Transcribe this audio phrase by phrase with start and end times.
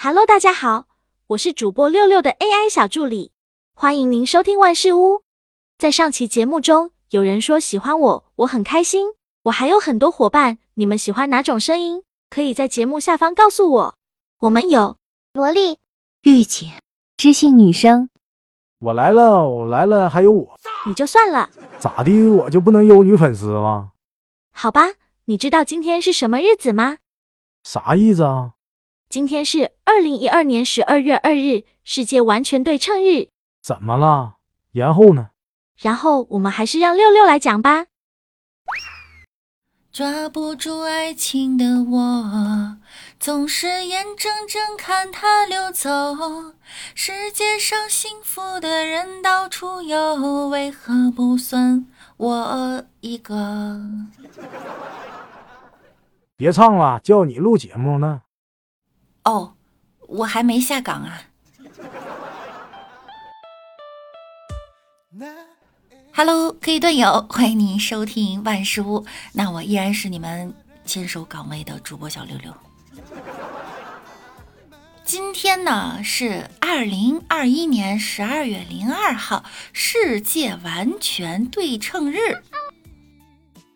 [0.00, 0.86] Hello，大家好，
[1.26, 3.32] 我是主播六六的 AI 小助理，
[3.74, 5.22] 欢迎您收听万事屋。
[5.76, 9.14] 在上期节目中，有人说喜欢我，我很开心。
[9.42, 12.04] 我还有很多伙伴，你们喜欢哪种声音？
[12.30, 13.94] 可以在节目下方告诉我。
[14.38, 14.98] 我们有
[15.32, 15.78] 萝莉、
[16.22, 16.74] 御姐、
[17.16, 18.08] 知性女生。
[18.78, 20.56] 我来了，我来了，还有我，
[20.86, 22.28] 你就算了，咋的？
[22.36, 23.90] 我就不能有女粉丝吗？
[24.52, 24.92] 好吧，
[25.24, 26.98] 你知道今天是什么日子吗？
[27.64, 28.52] 啥意思啊？
[29.10, 33.28] 今天是二零一二年十二月二日，世界完全对称日。
[33.62, 34.34] 怎么了？
[34.70, 35.30] 然后呢？
[35.78, 37.86] 然后我们还是让六六来讲吧。
[39.90, 42.76] 抓不住爱情的我，
[43.18, 45.88] 总是眼睁睁看它溜走。
[46.94, 51.86] 世界上幸福的人到处有，为何不算
[52.18, 53.80] 我一个？
[56.36, 58.20] 别唱了，叫你录节目呢。
[59.28, 59.52] 哦，
[60.06, 61.22] 我还没下岗啊。
[66.14, 69.04] Hello，各位队友，欢迎您收听万事屋。
[69.34, 70.54] 那我依然是你们
[70.86, 72.54] 坚守岗位的主播小六六。
[75.04, 82.42] 今天呢是二零二一年十二月零二号，世界完全对称日，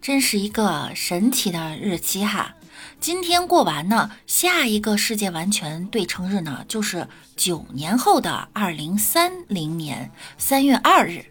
[0.00, 2.54] 真是一个神奇的日期哈。
[3.00, 11.24] 今天过完呢，下一个世界完全对称日呢，就是九年后的二零三零年三月二日。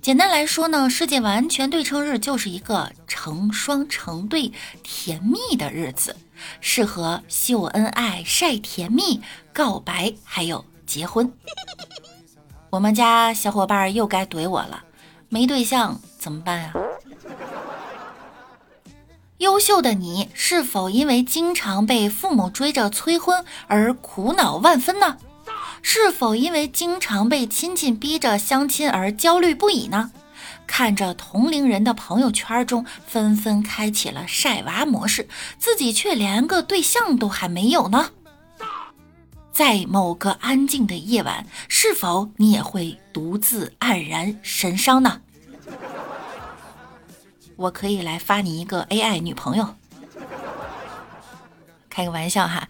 [0.00, 4.52] 简单来说呢，世界完全对称日就是一个成双成对、
[4.82, 6.16] 甜蜜的日子，
[6.60, 9.20] 适合秀恩爱、晒甜蜜、
[9.52, 11.32] 告白，还有结婚。
[12.70, 14.82] 我们家小伙伴又该怼我了，
[15.28, 16.72] 没对象怎么办啊？
[19.42, 25.16] 优秀的你是否因为经常被父母追着催婚而苦恼万分呢？
[25.82, 30.12] 是否因为经常被亲戚逼着相亲而焦虑不已呢？
[30.64, 35.26] 看着同龄人的朋友圈中纷纷开启了晒娃模式，
[35.58, 38.10] 自己却连个对象都还没有呢？
[39.50, 45.20] 在某个安静的夜晚，是否你也会独自黯然神伤呢？
[47.62, 49.76] 我可以来发你一个 AI 女朋友，
[51.88, 52.68] 开个玩笑哈。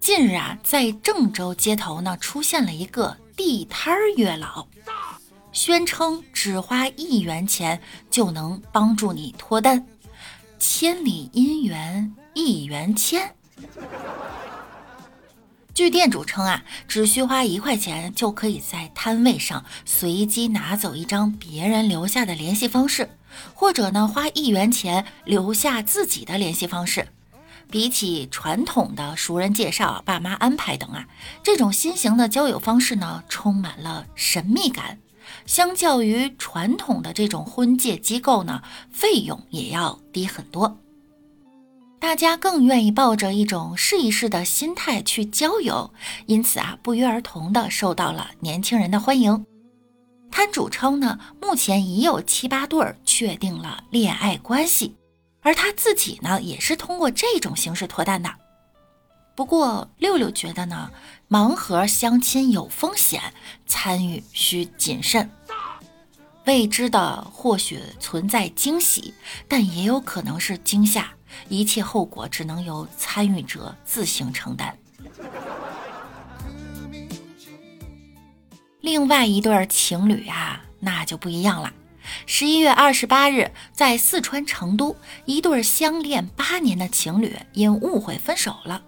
[0.00, 4.66] 近日啊，在郑州街头呢，出现了一个地摊月老，
[5.52, 7.80] 宣称只花一元钱
[8.10, 9.86] 就能帮助你脱单，
[10.58, 13.36] 千里姻缘一元签。
[15.74, 23.10] 据店主称啊，只需花一块钱就可以在摊位上随机拿走一张别人留下的联系方式，
[23.54, 27.08] 或者呢，花一元钱留下自己的联系方式。
[27.68, 31.08] 比起传统的熟人介绍、爸妈安排等啊，
[31.42, 35.00] 这种新型的交友方式呢，充满了神秘感。
[35.44, 38.62] 相较于传统的这种婚介机构呢，
[38.92, 40.78] 费用也要低很多。
[42.04, 45.90] 大家更愿意抱着一种试一试的心态去交友，
[46.26, 49.46] 因此啊，不约而同的受到了年轻人的欢迎。
[50.30, 54.94] 摊主称呢，目前已有七八对儿确定了恋爱关系。
[55.40, 58.30] 而他自己呢，也是通过这种形式脱单的。
[59.34, 60.90] 不过六六觉得呢，
[61.30, 63.22] 盲盒相亲有风险，
[63.66, 65.30] 参与需谨慎。
[66.46, 69.14] 未知的或许存在惊喜，
[69.48, 71.08] 但也有可能是惊吓，
[71.48, 74.76] 一切后果只能由参与者自行承担。
[78.82, 81.72] 另外一对情侣啊，那就不一样了。
[82.26, 84.94] 十一月二十八日，在四川成都，
[85.24, 88.82] 一对相恋八年的情侣因误会分手了。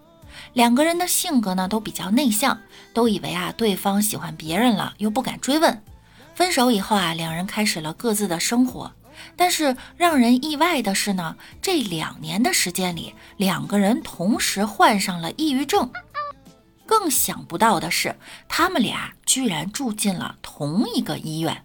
[0.52, 2.60] 两个人的性格呢都比较内向，
[2.92, 5.82] 都以为啊对方喜欢别人了，又不敢追问。
[6.36, 8.92] 分手以后啊，两人开始了各自的生活。
[9.34, 15.91] 但是让人意外的是呢，这两年的时间里，两个人同时患上了抑郁症。
[16.84, 18.15] 更想不到的是，
[18.48, 21.65] 他们俩居然住进了同一个医院。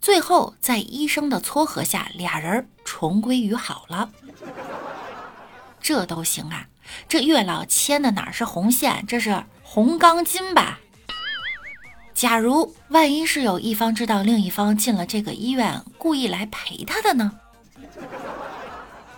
[0.00, 4.10] 最后，在医生的撮合下，俩人重归于好了。
[5.80, 6.68] 这都行啊？
[7.08, 9.04] 这月老牵的哪是红线？
[9.08, 10.78] 这是红钢筋吧？
[12.18, 17.30] 假如万一是有一方知道另一方进了这个医院，故意来陪他的呢？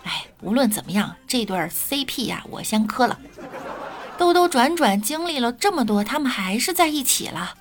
[0.05, 3.19] 哎，无论怎么样，这对 CP 呀，我先磕了。
[4.19, 7.55] 兜兜转转经历了这么多，他们还是在一起了。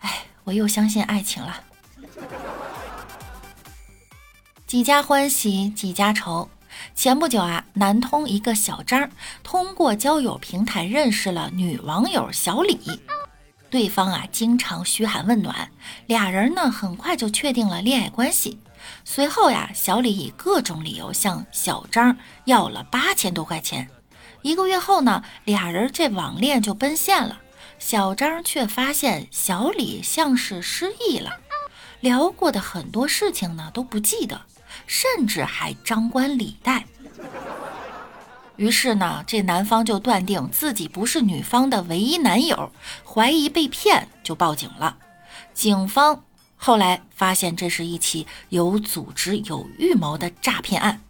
[0.00, 1.60] 哎，我又相信爱情了。
[4.66, 6.50] 几家欢喜几家愁，
[6.96, 9.08] 前不久啊，南通一个小张
[9.44, 12.76] 通过交友平台认识了女网友小李，
[13.70, 15.70] 对方啊经常嘘寒问暖，
[16.06, 18.58] 俩人呢很快就确定了恋爱关系。
[19.04, 23.88] 随后呀，小李以各种理由向小张要了八千多块钱。
[24.42, 27.40] 一个月后呢，俩人这网恋就奔现了。
[27.78, 31.30] 小张却发现小李像是失忆了，
[32.00, 34.40] 聊过的很多事情呢都不记得，
[34.86, 36.84] 甚至还张冠李戴。
[38.60, 42.70] 于是呢，这男方就断定自己不是女方的唯一男友，
[43.06, 44.98] 怀疑被骗，就报警了。
[45.54, 46.22] 警方
[46.56, 51.00] 后来发现这是一起有组织、有预谋的诈骗案。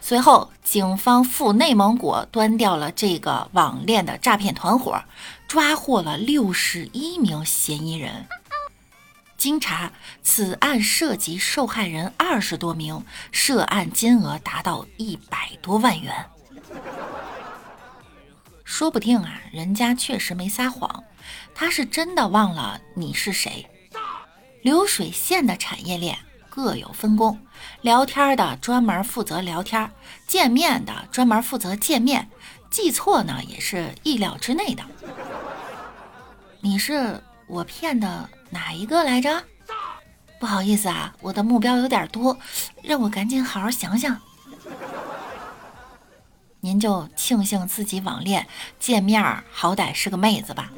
[0.00, 5.04] 随后，警方赴内蒙古端掉了这个网恋的诈骗团伙，
[5.46, 8.26] 抓获了六十一名嫌疑人。
[9.36, 9.92] 经查，
[10.22, 16.24] 此案涉及受害人二十多名，涉案金额达到一百多万元。
[18.76, 21.04] 说不定啊，人家确实没撒谎，
[21.54, 23.64] 他是真的忘了你是谁。
[24.62, 26.18] 流水线的产业链。
[26.50, 27.38] 各有分工，
[27.82, 29.88] 聊天的专门负责聊天，
[30.26, 32.28] 见面的专门负责见面，
[32.68, 34.82] 记错呢也是意料之内的。
[36.60, 39.44] 你是我骗的哪一个来着？
[40.40, 42.36] 不好意思啊，我的目标有点多，
[42.82, 44.20] 让我赶紧好好想想。
[46.64, 48.46] 您就庆幸自己网恋
[48.80, 50.72] 见面好歹是个妹子吧，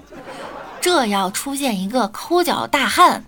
[0.81, 3.25] 这要出现一个抠脚大汉。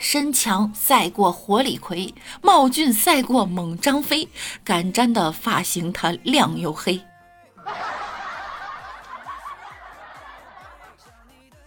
[0.00, 2.12] 身强赛过火李逵，
[2.42, 4.28] 貌俊赛过猛张飞，
[4.64, 7.00] 敢粘的发型他亮又黑。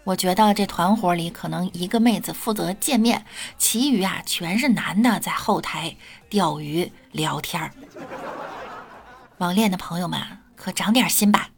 [0.03, 3.25] 我觉得这团伙里可能一个妹子负责见面，
[3.57, 5.95] 其余啊全是男的在后台
[6.27, 7.71] 钓鱼聊天儿。
[9.39, 10.19] 网恋的朋友们
[10.57, 11.49] 可长点心吧。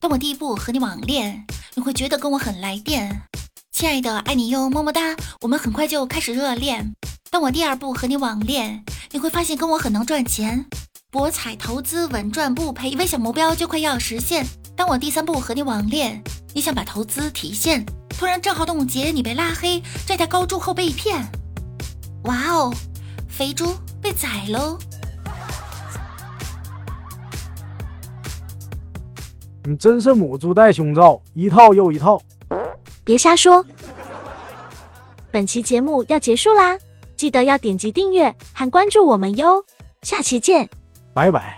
[0.00, 1.44] 当我第一步和你网恋。
[1.74, 3.22] 你会觉得跟我很来电，
[3.70, 5.14] 亲爱的，爱你哟，么么哒。
[5.42, 6.92] 我们很快就开始热恋。
[7.30, 10.66] 当我第二步和你网恋，你会发现跟我很能赚钱，
[11.08, 14.44] 博彩投资稳赚不赔，微小目标就快要实现。
[14.74, 16.20] 当我第三步和你网恋，
[16.52, 21.30] 你想把投资提现，突然账号冻结，你被拉黑，债台高筑后被骗。
[22.24, 22.74] 哇哦，
[23.38, 24.76] 肥猪被宰喽！
[29.62, 32.20] 你真是母猪戴胸罩，一套又一套。
[33.04, 33.64] 别瞎说。
[35.30, 36.76] 本期节目要结束啦，
[37.14, 39.64] 记得要点击订阅和关注我们哟，
[40.02, 40.68] 下期见，
[41.14, 41.57] 拜拜。